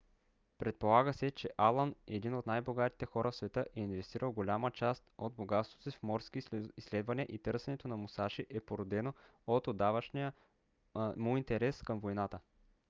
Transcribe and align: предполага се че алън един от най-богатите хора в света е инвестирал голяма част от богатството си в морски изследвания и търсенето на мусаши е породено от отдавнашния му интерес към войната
предполага 0.57 1.13
се 1.13 1.31
че 1.31 1.49
алън 1.57 1.95
един 2.07 2.35
от 2.35 2.47
най-богатите 2.47 3.05
хора 3.05 3.31
в 3.31 3.35
света 3.35 3.65
е 3.75 3.79
инвестирал 3.79 4.31
голяма 4.31 4.71
част 4.71 5.03
от 5.17 5.33
богатството 5.33 5.91
си 5.91 5.97
в 5.97 6.03
морски 6.03 6.41
изследвания 6.77 7.25
и 7.29 7.37
търсенето 7.39 7.87
на 7.87 7.97
мусаши 7.97 8.47
е 8.49 8.61
породено 8.61 9.13
от 9.47 9.67
отдавнашния 9.67 10.33
му 11.17 11.37
интерес 11.37 11.81
към 11.81 11.99
войната 11.99 12.39